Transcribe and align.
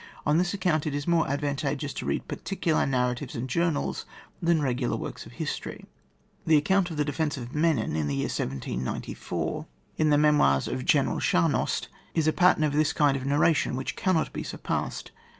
On 0.25 0.39
this 0.39 0.51
account 0.51 0.87
it 0.87 0.95
is 0.95 1.05
more 1.07 1.29
advantageous 1.29 1.93
to 1.93 2.07
read 2.07 2.27
particular 2.27 2.87
nar 2.87 3.13
ratives 3.13 3.35
and 3.35 3.47
journals 3.47 4.05
than 4.41 4.59
regular 4.59 4.97
works 4.97 5.27
of 5.27 5.33
history. 5.33 5.85
The 6.43 6.57
account 6.57 6.89
of 6.89 6.97
the 6.97 7.05
defence 7.05 7.37
of 7.37 7.53
Menin, 7.53 7.95
in 7.95 8.07
the 8.07 8.15
year 8.15 8.23
1794, 8.23 9.67
in 9.97 10.09
the 10.09 10.17
me 10.17 10.29
moirs 10.31 10.67
of 10.67 10.85
General 10.85 11.19
Schamhorst, 11.19 11.87
is 12.15 12.27
a 12.27 12.33
pat 12.33 12.55
tern 12.57 12.63
of 12.63 12.73
this 12.73 12.93
kind 12.93 13.15
of 13.15 13.27
narration 13.27 13.75
which 13.75 13.95
cannot 13.95 14.33
be 14.33 14.41
surpassed. 14.41 15.11